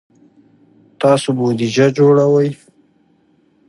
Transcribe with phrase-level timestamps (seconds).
[1.01, 2.49] تاسو بودیجه جوړوئ؟